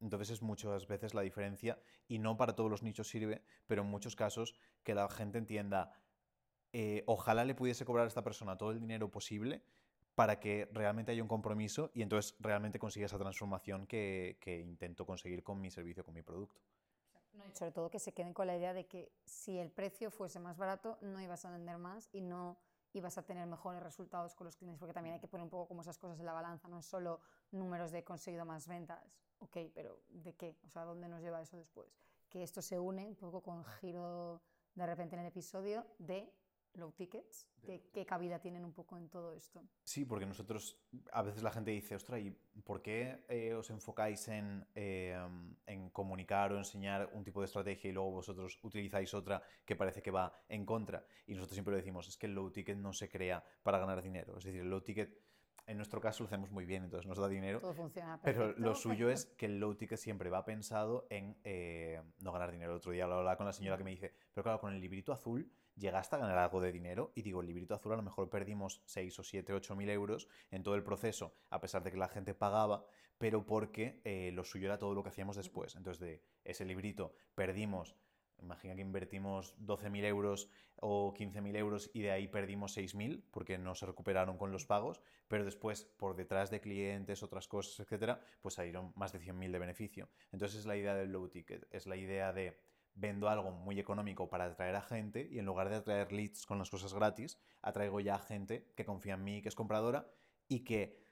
Entonces 0.00 0.30
es 0.30 0.42
muchas 0.42 0.88
veces 0.88 1.14
la 1.14 1.22
diferencia 1.22 1.80
y 2.08 2.18
no 2.18 2.36
para 2.36 2.56
todos 2.56 2.68
los 2.68 2.82
nichos 2.82 3.08
sirve, 3.08 3.44
pero 3.66 3.82
en 3.82 3.88
muchos 3.88 4.16
casos 4.16 4.54
que 4.82 4.94
la 4.94 5.08
gente 5.08 5.38
entienda, 5.38 5.92
eh, 6.72 7.04
ojalá 7.06 7.44
le 7.44 7.54
pudiese 7.54 7.84
cobrar 7.84 8.06
a 8.06 8.08
esta 8.08 8.24
persona 8.24 8.58
todo 8.58 8.72
el 8.72 8.80
dinero 8.80 9.10
posible 9.10 9.62
para 10.14 10.38
que 10.40 10.68
realmente 10.72 11.12
haya 11.12 11.22
un 11.22 11.28
compromiso 11.28 11.90
y 11.94 12.02
entonces 12.02 12.34
realmente 12.38 12.78
consiga 12.78 13.06
esa 13.06 13.18
transformación 13.18 13.86
que, 13.86 14.36
que 14.40 14.60
intento 14.60 15.06
conseguir 15.06 15.42
con 15.42 15.60
mi 15.60 15.70
servicio, 15.70 16.04
con 16.04 16.14
mi 16.14 16.22
producto. 16.22 16.60
No, 17.32 17.46
y 17.46 17.52
sobre 17.52 17.72
todo 17.72 17.88
que 17.88 17.98
se 17.98 18.12
queden 18.12 18.34
con 18.34 18.46
la 18.46 18.56
idea 18.56 18.74
de 18.74 18.86
que 18.86 19.10
si 19.24 19.58
el 19.58 19.70
precio 19.70 20.10
fuese 20.10 20.38
más 20.38 20.58
barato, 20.58 20.98
no 21.00 21.20
ibas 21.20 21.44
a 21.46 21.50
vender 21.50 21.78
más 21.78 22.10
y 22.12 22.20
no 22.20 22.58
ibas 22.92 23.16
a 23.16 23.22
tener 23.22 23.46
mejores 23.46 23.82
resultados 23.82 24.34
con 24.34 24.44
los 24.44 24.56
clientes, 24.56 24.78
porque 24.78 24.92
también 24.92 25.14
hay 25.14 25.20
que 25.20 25.28
poner 25.28 25.44
un 25.44 25.50
poco 25.50 25.66
como 25.66 25.80
esas 25.80 25.98
cosas 25.98 26.20
en 26.20 26.26
la 26.26 26.32
balanza, 26.32 26.68
no 26.68 26.78
es 26.78 26.84
solo 26.84 27.20
números 27.50 27.90
de 27.90 28.04
conseguido 28.04 28.44
más 28.44 28.68
ventas, 28.68 29.02
ok, 29.38 29.56
pero 29.74 30.00
¿de 30.10 30.34
qué? 30.34 30.56
O 30.66 30.68
sea, 30.68 30.84
¿dónde 30.84 31.08
nos 31.08 31.22
lleva 31.22 31.40
eso 31.40 31.56
después? 31.56 31.96
Que 32.28 32.42
esto 32.42 32.60
se 32.60 32.78
une 32.78 33.06
un 33.06 33.16
poco 33.16 33.42
con 33.42 33.64
giro 33.64 34.42
de 34.74 34.86
repente 34.86 35.16
en 35.16 35.20
el 35.20 35.28
episodio 35.28 35.86
de 35.98 36.30
low 36.76 36.92
tickets, 36.92 37.48
¿qué, 37.64 37.88
¿qué, 37.92 38.06
cabida 38.06 38.38
tienen 38.40 38.64
un 38.64 38.72
poco 38.72 38.96
en 38.96 39.08
todo 39.08 39.34
esto? 39.34 39.62
Sí, 39.84 40.04
porque 40.04 40.26
nosotros, 40.26 40.78
a 41.12 41.22
veces 41.22 41.42
la 41.42 41.50
gente 41.50 41.70
dice, 41.70 41.94
ostras, 41.94 42.20
¿y 42.20 42.30
por 42.64 42.82
qué 42.82 43.24
eh, 43.28 43.54
os 43.54 43.70
enfocáis 43.70 44.28
en, 44.28 44.66
eh, 44.74 45.16
en, 45.66 45.90
comunicar 45.90 46.52
o 46.52 46.58
enseñar 46.58 47.10
un 47.12 47.24
tipo 47.24 47.40
de 47.40 47.46
estrategia 47.46 47.90
y 47.90 47.92
luego 47.92 48.10
vosotros 48.10 48.58
utilizáis 48.62 49.12
otra 49.14 49.42
que 49.64 49.76
parece 49.76 50.02
que 50.02 50.10
va 50.10 50.32
en 50.48 50.64
contra? 50.64 51.04
Y 51.26 51.34
nosotros 51.34 51.54
siempre 51.54 51.72
lo 51.72 51.78
decimos, 51.78 52.08
es 52.08 52.16
que 52.16 52.26
el 52.26 52.34
low 52.34 52.50
ticket 52.50 52.76
no 52.76 52.92
se 52.92 53.08
crea 53.08 53.44
para 53.62 53.78
ganar 53.78 54.02
dinero. 54.02 54.38
Es 54.38 54.44
decir, 54.44 54.60
el 54.60 54.70
low 54.70 54.80
ticket, 54.80 55.18
en 55.66 55.76
nuestro 55.76 56.00
caso 56.00 56.22
lo 56.22 56.26
hacemos 56.26 56.50
muy 56.50 56.64
bien, 56.64 56.84
entonces 56.84 57.06
nos 57.06 57.18
da 57.18 57.28
dinero. 57.28 57.60
Todo 57.60 57.74
funciona 57.74 58.20
perfecto. 58.20 58.54
Pero 58.54 58.66
lo 58.66 58.74
suyo 58.74 59.10
es 59.10 59.26
que 59.36 59.46
el 59.46 59.58
low 59.58 59.74
ticket 59.74 59.98
siempre 59.98 60.30
va 60.30 60.44
pensado 60.44 61.06
en 61.10 61.36
eh, 61.44 62.02
no 62.18 62.32
ganar 62.32 62.50
dinero. 62.50 62.72
El 62.72 62.78
otro 62.78 62.92
día 62.92 63.06
lo 63.06 63.14
hablaba 63.14 63.36
con 63.36 63.46
la 63.46 63.52
señora 63.52 63.76
que 63.76 63.84
me 63.84 63.90
dice, 63.90 64.12
pero 64.32 64.42
claro, 64.42 64.60
con 64.60 64.72
el 64.72 64.80
librito 64.80 65.12
azul 65.12 65.50
llegaste 65.76 66.16
a 66.16 66.18
ganar 66.18 66.38
algo 66.38 66.60
de 66.60 66.72
dinero 66.72 67.12
y 67.14 67.22
digo, 67.22 67.40
el 67.40 67.46
librito 67.46 67.74
azul 67.74 67.92
a 67.92 67.96
lo 67.96 68.02
mejor 68.02 68.28
perdimos 68.28 68.82
6 68.86 69.18
o 69.18 69.22
7, 69.22 69.52
8 69.52 69.76
mil 69.76 69.88
euros 69.90 70.28
en 70.50 70.62
todo 70.62 70.74
el 70.74 70.82
proceso, 70.82 71.34
a 71.50 71.60
pesar 71.60 71.82
de 71.82 71.90
que 71.90 71.96
la 71.96 72.08
gente 72.08 72.34
pagaba, 72.34 72.84
pero 73.18 73.46
porque 73.46 74.00
eh, 74.04 74.30
lo 74.32 74.44
suyo 74.44 74.66
era 74.66 74.78
todo 74.78 74.94
lo 74.94 75.02
que 75.02 75.10
hacíamos 75.10 75.36
después. 75.36 75.76
Entonces, 75.76 76.00
de 76.00 76.22
ese 76.44 76.64
librito 76.64 77.14
perdimos, 77.34 77.96
imagina 78.42 78.74
que 78.74 78.80
invertimos 78.80 79.54
12.000 79.58 80.04
euros 80.04 80.50
o 80.76 81.14
15.000 81.14 81.56
euros 81.56 81.90
y 81.94 82.02
de 82.02 82.10
ahí 82.10 82.28
perdimos 82.28 82.76
6.000 82.76 83.22
porque 83.30 83.58
no 83.58 83.74
se 83.74 83.86
recuperaron 83.86 84.36
con 84.36 84.52
los 84.52 84.66
pagos, 84.66 85.00
pero 85.28 85.44
después 85.44 85.84
por 85.96 86.16
detrás 86.16 86.50
de 86.50 86.60
clientes, 86.60 87.22
otras 87.22 87.48
cosas, 87.48 87.80
etcétera, 87.80 88.20
pues 88.40 88.54
salieron 88.54 88.92
más 88.96 89.12
de 89.12 89.20
100.000 89.20 89.52
de 89.52 89.58
beneficio. 89.58 90.08
Entonces 90.32 90.60
es 90.60 90.66
la 90.66 90.76
idea 90.76 90.94
del 90.94 91.12
low 91.12 91.28
ticket, 91.28 91.66
es 91.70 91.86
la 91.86 91.96
idea 91.96 92.32
de 92.32 92.58
vendo 92.94 93.28
algo 93.28 93.50
muy 93.50 93.80
económico 93.80 94.28
para 94.28 94.44
atraer 94.44 94.76
a 94.76 94.82
gente 94.82 95.28
y 95.30 95.38
en 95.38 95.46
lugar 95.46 95.68
de 95.70 95.76
atraer 95.76 96.12
leads 96.12 96.46
con 96.46 96.58
las 96.58 96.70
cosas 96.70 96.92
gratis, 96.92 97.38
atraigo 97.62 98.00
ya 98.00 98.16
a 98.16 98.18
gente 98.18 98.72
que 98.76 98.84
confía 98.84 99.14
en 99.14 99.24
mí, 99.24 99.42
que 99.42 99.48
es 99.48 99.54
compradora 99.54 100.10
y 100.48 100.60
que 100.60 101.02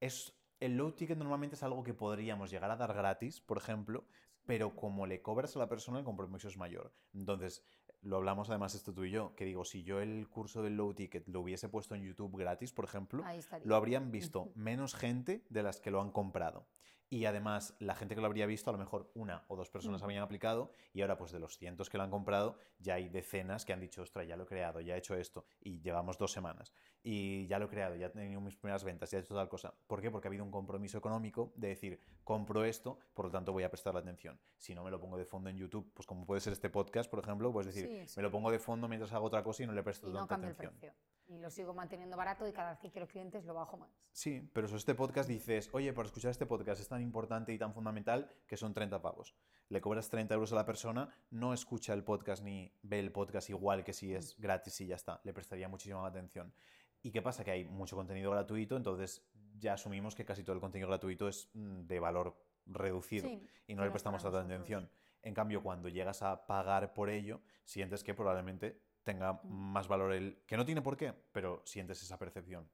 es 0.00 0.38
el 0.60 0.76
low 0.76 0.92
ticket 0.92 1.18
normalmente 1.18 1.56
es 1.56 1.62
algo 1.62 1.82
que 1.82 1.94
podríamos 1.94 2.50
llegar 2.50 2.70
a 2.70 2.76
dar 2.76 2.94
gratis, 2.94 3.40
por 3.40 3.58
ejemplo, 3.58 4.06
pero 4.46 4.74
como 4.74 5.06
le 5.06 5.22
cobras 5.22 5.56
a 5.56 5.58
la 5.58 5.68
persona 5.68 5.98
el 5.98 6.04
compromiso 6.04 6.48
es 6.48 6.56
mayor. 6.56 6.92
Entonces, 7.14 7.64
lo 8.02 8.16
hablamos 8.16 8.50
además 8.50 8.74
esto 8.74 8.92
tú 8.92 9.04
y 9.04 9.10
yo, 9.10 9.34
que 9.34 9.44
digo, 9.44 9.64
si 9.64 9.82
yo 9.82 10.00
el 10.00 10.28
curso 10.28 10.62
del 10.62 10.76
low 10.76 10.92
ticket 10.94 11.26
lo 11.28 11.40
hubiese 11.40 11.68
puesto 11.68 11.94
en 11.94 12.02
YouTube 12.02 12.36
gratis, 12.36 12.72
por 12.72 12.84
ejemplo, 12.84 13.24
lo 13.64 13.76
habrían 13.76 14.10
visto 14.10 14.52
menos 14.54 14.94
gente 14.94 15.44
de 15.48 15.62
las 15.62 15.80
que 15.80 15.90
lo 15.90 16.00
han 16.00 16.10
comprado. 16.10 16.66
Y 17.10 17.26
además 17.26 17.74
la 17.78 17.94
gente 17.94 18.14
que 18.14 18.20
lo 18.20 18.26
habría 18.26 18.46
visto, 18.46 18.70
a 18.70 18.72
lo 18.72 18.78
mejor 18.78 19.10
una 19.14 19.44
o 19.48 19.56
dos 19.56 19.70
personas 19.70 20.02
Mm. 20.02 20.04
habían 20.04 20.22
aplicado 20.22 20.70
y 20.92 21.02
ahora 21.02 21.16
pues 21.16 21.30
de 21.32 21.38
los 21.38 21.56
cientos 21.58 21.88
que 21.90 21.96
lo 21.98 22.04
han 22.04 22.10
comprado 22.10 22.58
ya 22.78 22.94
hay 22.94 23.08
decenas 23.08 23.64
que 23.64 23.72
han 23.72 23.80
dicho, 23.80 24.02
ostras, 24.02 24.26
ya 24.26 24.36
lo 24.36 24.44
he 24.44 24.46
creado, 24.46 24.80
ya 24.80 24.94
he 24.94 24.98
hecho 24.98 25.14
esto 25.14 25.44
y 25.60 25.80
llevamos 25.80 26.18
dos 26.18 26.32
semanas 26.32 26.72
y 27.02 27.46
ya 27.46 27.58
lo 27.58 27.66
he 27.66 27.68
creado, 27.68 27.94
ya 27.96 28.06
he 28.06 28.10
tenido 28.10 28.40
mis 28.40 28.56
primeras 28.56 28.82
ventas, 28.84 29.10
ya 29.10 29.18
he 29.18 29.20
hecho 29.20 29.34
tal 29.34 29.48
cosa. 29.48 29.74
¿Por 29.86 30.00
qué? 30.00 30.10
Porque 30.10 30.28
ha 30.28 30.30
habido 30.30 30.44
un 30.44 30.50
compromiso 30.50 30.96
económico 30.98 31.52
de 31.56 31.68
decir, 31.68 32.00
compro 32.24 32.64
esto, 32.64 32.98
por 33.12 33.26
lo 33.26 33.30
tanto 33.30 33.52
voy 33.52 33.62
a 33.62 33.70
prestarle 33.70 34.00
atención. 34.00 34.40
Si 34.58 34.74
no 34.74 34.82
me 34.82 34.90
lo 34.90 34.98
pongo 34.98 35.18
de 35.18 35.26
fondo 35.26 35.50
en 35.50 35.56
YouTube, 35.58 35.92
pues 35.94 36.06
como 36.06 36.24
puede 36.26 36.40
ser 36.40 36.52
este 36.54 36.70
podcast, 36.70 37.10
por 37.10 37.18
ejemplo, 37.20 37.52
pues 37.52 37.66
decir, 37.66 37.86
Sí, 37.86 38.08
sí. 38.08 38.14
me 38.18 38.22
lo 38.22 38.30
pongo 38.30 38.50
de 38.50 38.58
fondo 38.58 38.88
mientras 38.88 39.12
hago 39.12 39.26
otra 39.26 39.42
cosa 39.44 39.62
y 39.62 39.66
no 39.66 39.72
le 39.74 39.82
presto 39.82 40.08
Y 40.08 40.12
no 40.12 40.20
tanta 40.20 40.34
cambio 40.34 40.48
el 40.50 40.54
atención. 40.56 40.78
precio. 40.80 40.98
Y 41.26 41.38
lo 41.38 41.50
sigo 41.50 41.72
manteniendo 41.72 42.16
barato 42.16 42.46
y 42.46 42.52
cada 42.52 42.70
vez 42.70 42.80
que 42.80 42.90
quiero 42.90 43.08
clientes 43.08 43.44
lo 43.44 43.54
bajo 43.54 43.76
más. 43.76 43.90
Sí, 44.12 44.48
pero 44.52 44.66
eso 44.66 44.76
este 44.76 44.94
podcast 44.94 45.28
dices, 45.28 45.70
oye, 45.72 45.92
para 45.92 46.06
escuchar 46.06 46.30
este 46.30 46.44
podcast 46.44 46.80
es 46.80 46.88
tan 46.88 47.00
importante 47.00 47.52
y 47.52 47.58
tan 47.58 47.72
fundamental 47.72 48.30
que 48.46 48.56
son 48.56 48.74
30 48.74 49.00
pavos. 49.00 49.34
Le 49.68 49.80
cobras 49.80 50.10
30 50.10 50.34
euros 50.34 50.52
a 50.52 50.56
la 50.56 50.66
persona, 50.66 51.08
no 51.30 51.54
escucha 51.54 51.94
el 51.94 52.04
podcast 52.04 52.44
ni 52.44 52.72
ve 52.82 53.00
el 53.00 53.10
podcast 53.10 53.48
igual 53.48 53.84
que 53.84 53.94
si 53.94 54.14
es 54.14 54.38
gratis 54.38 54.80
y 54.82 54.86
ya 54.86 54.96
está. 54.96 55.20
Le 55.24 55.32
prestaría 55.32 55.68
muchísima 55.68 56.06
atención. 56.06 56.52
¿Y 57.02 57.10
qué 57.10 57.22
pasa? 57.22 57.44
Que 57.44 57.50
hay 57.50 57.64
mucho 57.64 57.96
contenido 57.96 58.30
gratuito, 58.30 58.76
entonces 58.76 59.26
ya 59.58 59.74
asumimos 59.74 60.14
que 60.14 60.24
casi 60.24 60.42
todo 60.42 60.54
el 60.54 60.60
contenido 60.60 60.88
gratuito 60.88 61.28
es 61.28 61.50
mm, 61.54 61.86
de 61.86 62.00
valor 62.00 62.36
reducido 62.66 63.28
Sí, 63.28 63.46
y 63.66 63.74
no 63.74 63.84
le 63.84 63.90
prestamos 63.90 64.22
tanta 64.22 64.40
atención. 64.40 64.90
En 65.22 65.34
cambio, 65.34 65.62
cuando 65.62 65.88
llegas 65.88 66.22
a 66.22 66.46
pagar 66.46 66.92
por 66.92 67.08
ello, 67.08 67.40
sientes 67.64 68.04
que 68.04 68.14
probablemente 68.14 68.83
tenga 69.04 69.40
más 69.44 69.86
valor 69.88 70.12
el... 70.12 70.42
que 70.46 70.56
no 70.56 70.64
tiene 70.64 70.82
por 70.82 70.96
qué, 70.96 71.14
pero 71.32 71.62
sientes 71.64 72.02
esa 72.02 72.18
percepción. 72.18 72.68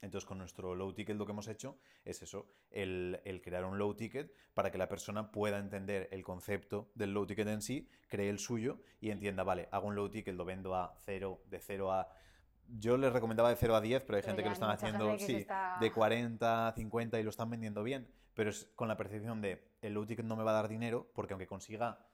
Entonces, 0.00 0.26
con 0.26 0.38
nuestro 0.38 0.74
low 0.74 0.92
ticket 0.92 1.16
lo 1.16 1.24
que 1.26 1.30
hemos 1.32 1.46
hecho 1.46 1.78
es 2.04 2.20
eso, 2.22 2.48
el, 2.70 3.20
el 3.24 3.40
crear 3.40 3.64
un 3.64 3.78
low 3.78 3.94
ticket 3.94 4.34
para 4.52 4.72
que 4.72 4.78
la 4.78 4.88
persona 4.88 5.30
pueda 5.30 5.58
entender 5.58 6.08
el 6.10 6.24
concepto 6.24 6.90
del 6.96 7.14
low 7.14 7.24
ticket 7.24 7.46
en 7.46 7.62
sí, 7.62 7.88
cree 8.08 8.28
el 8.28 8.40
suyo 8.40 8.80
y 9.00 9.10
entienda, 9.10 9.44
vale, 9.44 9.68
hago 9.70 9.86
un 9.86 9.94
low 9.94 10.10
ticket, 10.10 10.34
lo 10.34 10.44
vendo 10.44 10.74
a 10.74 10.96
0, 11.04 11.42
de 11.46 11.60
0 11.60 11.92
a... 11.92 12.08
Yo 12.66 12.96
les 12.96 13.12
recomendaba 13.12 13.50
de 13.50 13.56
0 13.56 13.76
a 13.76 13.80
10, 13.80 14.02
pero 14.02 14.16
hay 14.16 14.22
Pero 14.22 14.30
gente 14.30 14.42
que 14.42 14.48
lo 14.48 14.54
están 14.54 14.70
haciendo 14.70 15.18
sí, 15.18 15.36
está- 15.36 15.76
de 15.78 15.92
40 15.92 16.68
a 16.68 16.72
50 16.72 17.20
y 17.20 17.22
lo 17.22 17.30
están 17.30 17.50
vendiendo 17.50 17.84
bien, 17.84 18.08
pero 18.34 18.50
es 18.50 18.72
con 18.74 18.88
la 18.88 18.96
percepción 18.96 19.40
de 19.40 19.70
el 19.82 19.92
low 19.94 20.04
ticket 20.06 20.24
no 20.24 20.34
me 20.34 20.42
va 20.42 20.50
a 20.50 20.54
dar 20.54 20.68
dinero 20.68 21.12
porque 21.14 21.34
aunque 21.34 21.46
consiga 21.46 22.04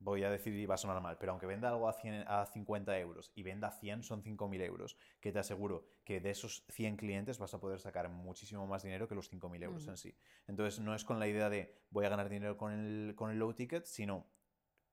voy 0.00 0.24
a 0.24 0.30
decir 0.30 0.54
y 0.54 0.66
va 0.66 0.74
a 0.74 0.78
sonar 0.78 1.00
mal, 1.00 1.18
pero 1.18 1.32
aunque 1.32 1.46
venda 1.46 1.68
algo 1.68 1.88
a, 1.88 1.92
100 1.92 2.24
a 2.26 2.46
50 2.46 2.98
euros 2.98 3.32
y 3.34 3.42
venda 3.42 3.70
100 3.70 4.02
son 4.02 4.22
5.000 4.22 4.60
euros, 4.62 4.96
que 5.20 5.32
te 5.32 5.38
aseguro 5.38 5.86
que 6.04 6.20
de 6.20 6.30
esos 6.30 6.64
100 6.68 6.96
clientes 6.96 7.38
vas 7.38 7.54
a 7.54 7.60
poder 7.60 7.80
sacar 7.80 8.08
muchísimo 8.08 8.66
más 8.66 8.82
dinero 8.82 9.08
que 9.08 9.14
los 9.14 9.28
5.000 9.28 9.62
euros 9.62 9.82
Ujú. 9.82 9.90
en 9.90 9.96
sí. 9.96 10.16
Entonces 10.46 10.80
no 10.80 10.94
es 10.94 11.04
con 11.04 11.18
la 11.18 11.26
idea 11.26 11.50
de 11.50 11.74
voy 11.90 12.04
a 12.04 12.08
ganar 12.08 12.28
dinero 12.28 12.56
con 12.56 12.72
el, 12.72 13.14
con 13.14 13.30
el 13.30 13.38
low 13.38 13.52
ticket, 13.52 13.84
sino 13.86 14.26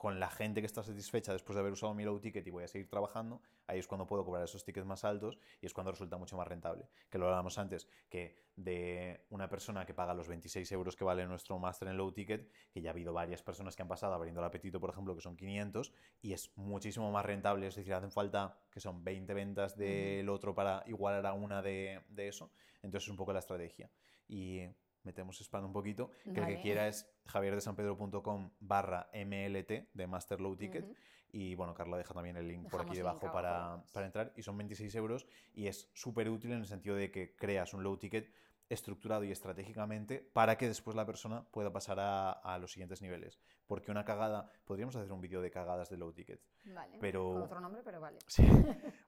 con 0.05 0.19
la 0.19 0.29
gente 0.29 0.61
que 0.61 0.67
está 0.67 0.83
satisfecha 0.83 1.33
después 1.33 1.55
de 1.55 1.61
haber 1.61 1.73
usado 1.73 1.95
mi 1.95 2.03
low 2.03 2.19
ticket 2.19 2.45
y 2.45 2.51
voy 2.51 2.63
a 2.63 2.67
seguir 2.67 2.87
trabajando, 2.87 3.41
ahí 3.65 3.79
es 3.79 3.87
cuando 3.87 4.05
puedo 4.05 4.23
cobrar 4.23 4.43
esos 4.43 4.63
tickets 4.63 4.85
más 4.85 5.03
altos 5.03 5.39
y 5.59 5.65
es 5.65 5.73
cuando 5.73 5.89
resulta 5.89 6.15
mucho 6.15 6.37
más 6.37 6.47
rentable. 6.47 6.87
Que 7.09 7.17
lo 7.17 7.25
hablábamos 7.25 7.57
antes, 7.57 7.87
que 8.07 8.35
de 8.55 9.25
una 9.31 9.49
persona 9.49 9.83
que 9.83 9.95
paga 9.95 10.13
los 10.13 10.27
26 10.27 10.71
euros 10.73 10.95
que 10.95 11.03
vale 11.03 11.25
nuestro 11.25 11.57
máster 11.57 11.87
en 11.87 11.97
low 11.97 12.11
ticket, 12.11 12.47
que 12.71 12.83
ya 12.83 12.91
ha 12.91 12.93
habido 12.93 13.13
varias 13.13 13.41
personas 13.41 13.75
que 13.75 13.81
han 13.81 13.87
pasado 13.87 14.13
abriendo 14.13 14.41
el 14.41 14.45
apetito, 14.45 14.79
por 14.79 14.91
ejemplo, 14.91 15.15
que 15.15 15.21
son 15.21 15.35
500, 15.35 15.91
y 16.21 16.33
es 16.33 16.55
muchísimo 16.55 17.11
más 17.11 17.25
rentable, 17.25 17.65
es 17.65 17.73
decir, 17.73 17.91
hacen 17.95 18.11
falta 18.11 18.59
que 18.69 18.79
son 18.79 19.03
20 19.03 19.33
ventas 19.33 19.75
del 19.75 20.29
otro 20.29 20.53
para 20.53 20.83
igualar 20.85 21.25
a 21.25 21.33
una 21.33 21.63
de, 21.63 22.03
de 22.09 22.27
eso. 22.27 22.51
Entonces 22.83 23.07
es 23.07 23.09
un 23.09 23.17
poco 23.17 23.33
la 23.33 23.39
estrategia. 23.39 23.89
Y 24.27 24.67
metemos 25.05 25.39
spam 25.41 25.65
un 25.65 25.73
poquito, 25.73 26.11
que 26.23 26.39
el 26.39 26.45
que 26.47 26.61
quiera 26.61 26.87
es 26.87 27.09
javierdesanpedro.com 27.25 28.51
barra 28.59 29.09
MLT 29.13 29.89
de 29.93 30.07
Master 30.07 30.41
Low 30.41 30.55
Ticket. 30.55 30.85
Y 31.31 31.53
bueno, 31.55 31.73
Carla 31.73 31.97
deja 31.97 32.13
también 32.13 32.37
el 32.37 32.47
link 32.47 32.69
por 32.69 32.81
aquí 32.81 32.95
debajo 32.95 33.31
para, 33.31 33.83
para 33.93 34.05
entrar. 34.05 34.31
Y 34.37 34.41
son 34.43 34.57
26 34.57 34.93
euros 34.95 35.27
y 35.53 35.67
es 35.67 35.89
súper 35.93 36.29
útil 36.29 36.51
en 36.53 36.59
el 36.59 36.67
sentido 36.67 36.95
de 36.95 37.11
que 37.11 37.35
creas 37.35 37.73
un 37.73 37.83
low 37.83 37.97
ticket 37.97 38.31
estructurado 38.69 39.23
y 39.25 39.31
estratégicamente 39.31 40.19
para 40.33 40.57
que 40.57 40.67
después 40.67 40.95
la 40.95 41.05
persona 41.05 41.43
pueda 41.51 41.71
pasar 41.73 41.99
a, 41.99 42.31
a 42.31 42.57
los 42.57 42.71
siguientes 42.71 43.01
niveles. 43.01 43.37
Porque 43.67 43.91
una 43.91 44.05
cagada, 44.05 44.49
podríamos 44.63 44.95
hacer 44.95 45.11
un 45.11 45.19
vídeo 45.21 45.41
de 45.41 45.51
cagadas 45.51 45.89
de 45.89 45.97
low 45.97 46.13
ticket. 46.13 46.41
Vale. 46.73 46.97
Pero- 47.01 47.33
Con 47.33 47.41
otro 47.43 47.59
nombre, 47.59 47.81
pero 47.83 47.99
vale. 47.99 48.19
Sí. 48.27 48.47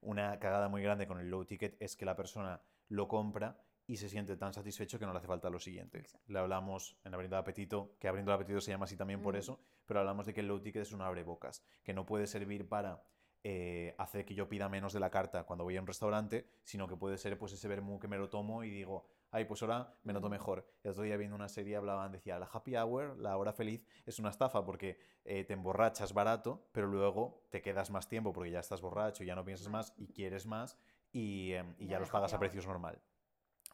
Una 0.01 0.37
cagada 0.39 0.67
muy 0.67 0.81
grande 0.83 1.07
con 1.07 1.19
el 1.19 1.29
low 1.29 1.45
ticket 1.45 1.75
es 1.81 1.95
que 1.95 2.05
la 2.05 2.15
persona 2.15 2.61
lo 2.89 3.07
compra 3.07 3.57
y 3.87 3.95
se 3.97 4.09
siente 4.09 4.35
tan 4.35 4.53
satisfecho 4.53 4.99
que 4.99 5.05
no 5.05 5.13
le 5.13 5.19
hace 5.19 5.27
falta 5.27 5.49
lo 5.49 5.59
siguiente. 5.59 5.99
Exacto. 5.99 6.31
Le 6.31 6.39
hablamos 6.39 6.97
en 7.05 7.13
Abriendo 7.13 7.37
el 7.37 7.41
Apetito, 7.41 7.95
que 7.99 8.07
Abriendo 8.07 8.31
el 8.31 8.35
Apetito 8.35 8.59
se 8.61 8.71
llama 8.71 8.83
así 8.85 8.97
también 8.97 9.21
por 9.21 9.33
Mm. 9.35 9.37
eso, 9.37 9.59
pero 9.85 10.01
hablamos 10.01 10.25
de 10.25 10.33
que 10.33 10.41
el 10.41 10.47
low 10.47 10.59
ticket 10.59 10.81
es 10.81 10.91
un 10.91 11.01
abrebocas, 11.01 11.63
que 11.83 11.93
no 11.93 12.05
puede 12.05 12.27
servir 12.27 12.67
para 12.67 13.01
eh, 13.43 13.95
hacer 13.97 14.25
que 14.25 14.35
yo 14.35 14.49
pida 14.49 14.67
menos 14.67 14.91
de 14.91 14.99
la 14.99 15.09
carta 15.09 15.43
cuando 15.45 15.63
voy 15.63 15.77
a 15.77 15.79
un 15.79 15.87
restaurante, 15.87 16.49
sino 16.63 16.85
que 16.87 16.97
puede 16.97 17.17
ser 17.17 17.37
pues 17.37 17.53
ese 17.53 17.67
vermú 17.69 17.97
que 17.97 18.09
me 18.09 18.17
lo 18.17 18.29
tomo 18.29 18.63
y 18.65 18.69
digo, 18.69 19.05
ay, 19.31 19.45
pues 19.45 19.61
ahora 19.61 19.95
me 20.03 20.11
noto 20.11 20.25
Ujú. 20.25 20.31
mejor. 20.31 20.67
El 20.83 20.91
otro 20.91 21.03
día 21.03 21.15
viendo 21.15 21.35
una 21.35 21.47
serie 21.47 21.77
hablaban, 21.77 22.11
decía, 22.11 22.39
la 22.39 22.49
happy 22.51 22.75
hour, 22.75 23.15
la 23.17 23.37
hora 23.37 23.53
feliz, 23.53 23.85
es 24.05 24.19
una 24.19 24.31
estafa 24.31 24.65
porque 24.65 24.99
eh, 25.23 25.45
te 25.45 25.53
emborrachas 25.53 26.13
barato, 26.13 26.67
pero 26.73 26.87
luego 26.87 27.45
te 27.49 27.61
quedas 27.61 27.89
más 27.89 28.09
tiempo 28.09 28.33
porque 28.33 28.51
ya 28.51 28.59
estás 28.59 28.81
borracho, 28.81 29.23
ya 29.23 29.35
no 29.35 29.45
piensas 29.45 29.69
más 29.69 29.93
y 29.95 30.07
quieres 30.07 30.45
más 30.45 30.77
y, 31.13 31.53
em, 31.53 31.73
y 31.77 31.87
Ya 31.87 31.99
los 31.99 32.09
pagas 32.09 32.33
a 32.33 32.39
precios 32.39 32.67
normal. 32.67 32.99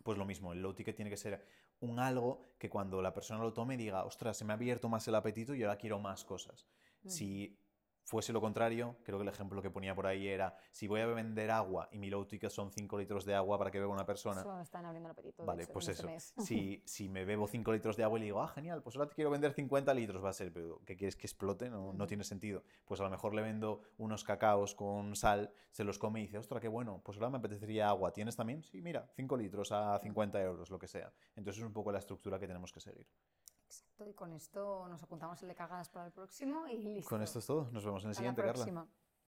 Pues 0.04 0.18
lo 0.18 0.26
mismo, 0.26 0.54
el 0.54 0.62
low 0.62 0.74
ticket 0.74 0.96
tiene 0.96 1.10
que 1.10 1.18
ser 1.18 1.46
un 1.80 2.00
algo 2.00 2.56
que 2.58 2.70
cuando 2.70 3.02
la 3.02 3.14
persona 3.14 3.42
lo 3.42 3.54
tome 3.54 3.78
diga, 3.78 4.04
ostras, 4.06 4.38
se 4.38 4.46
me 4.46 4.54
ha 4.54 4.56
abierto 4.56 4.90
más 4.90 5.08
el 5.08 5.16
apetito 5.16 5.56
y 5.56 5.64
ahora 5.64 5.78
quiero 5.78 6.00
más 6.00 6.24
cosas. 6.24 6.68
Si 7.06 7.60
fuese 8.04 8.34
lo 8.34 8.42
contrario, 8.42 8.96
creo 9.04 9.18
que 9.18 9.24
el 9.24 9.30
ejemplo 9.30 9.62
que 9.62 9.70
ponía 9.70 9.96
por 9.96 10.08
ahí 10.08 10.28
era, 10.28 10.56
si 10.72 10.88
voy 10.88 11.02
a 11.02 11.06
vender 11.08 11.52
agua 11.52 11.90
y 11.92 11.98
mi 11.98 12.10
low 12.10 12.26
ticket 12.26 12.50
son 12.50 12.72
5 12.72 12.98
litros 12.98 13.26
de 13.26 13.36
agua 13.36 13.58
para 13.58 13.72
que 13.72 13.80
beba 13.80 13.94
una 13.94 14.06
persona, 14.06 14.42
Eso 14.42 14.60
están 14.60 14.86
abriendo 14.86 15.10
el 15.10 15.12
apetito. 15.12 15.46
Vale, 15.46 15.64
hecho, 15.64 15.74
pues 15.74 15.88
este 15.88 16.02
eso. 16.02 16.12
mes. 16.12 16.34
Si, 16.46 16.82
si 16.86 17.10
me 17.10 17.26
bebo 17.26 17.48
5 17.48 17.72
litros 17.72 17.98
de 17.98 18.04
agua 18.04 18.18
y 18.18 18.22
le 18.22 18.26
digo, 18.26 18.42
ah, 18.42 18.48
genial, 18.48 18.82
pues 18.82 18.96
ahora 18.96 19.10
te 19.10 19.16
quiero 19.16 19.30
vender 19.32 19.54
50 19.54 19.94
litros, 19.94 20.24
va 20.24 20.30
a 20.30 20.34
ser, 20.34 20.52
pero 20.52 20.82
¿qué 20.86 20.96
quieres 20.96 21.16
que 21.16 21.28
explote? 21.28 21.70
No, 21.70 21.94
no 21.94 22.08
tiene 22.08 22.24
sentido. 22.24 22.64
Pues 22.86 23.00
a 23.00 23.04
lo 23.04 23.10
mejor 23.10 23.34
le 23.34 23.42
vendo 23.42 23.82
unos 23.98 24.24
cacaos 24.24 24.76
con 24.76 25.16
sal, 25.16 25.52
se 25.72 25.84
los 25.84 25.98
come 25.98 26.20
y 26.20 26.24
dice, 26.24 26.38
ostras, 26.38 26.62
qué 26.62 26.68
bueno, 26.68 27.02
pues 27.04 27.18
ahora 27.18 27.30
me 27.30 27.38
apetecería 27.38 27.90
agua. 27.90 28.12
¿Tienes 28.12 28.36
también? 28.36 28.64
Sí, 28.64 28.82
mira, 28.82 29.10
5 29.16 29.38
litros 29.38 29.72
a 29.72 30.00
50 30.00 30.42
euros, 30.42 30.70
lo 30.70 30.80
que 30.80 30.88
sea. 30.88 31.12
Entonces 31.36 31.62
es 31.62 31.68
un 31.68 31.74
poco 31.74 31.92
la 31.92 32.00
estructura 32.00 32.40
que 32.40 32.48
tenemos 32.48 32.72
que 32.72 32.80
seguir. 32.80 33.08
Exacto, 33.74 34.06
y 34.08 34.14
con 34.14 34.32
esto 34.34 34.88
nos 34.88 35.02
apuntamos 35.02 35.42
el 35.42 35.48
de 35.48 35.56
cagadas 35.56 35.90
para 35.90 36.06
el 36.06 36.12
próximo 36.12 36.68
y 36.68 36.78
listo. 36.78 37.10
Con 37.10 37.24
esto 37.24 37.40
es 37.40 37.46
todo. 37.48 37.70
Nos 37.72 37.84
vemos 37.84 38.04
en 38.04 38.10
el 38.10 38.12
Hasta 38.12 38.24
la 38.24 38.30
siguiente, 38.34 38.42
Carla. 38.42 38.54
próxima. 38.54 38.88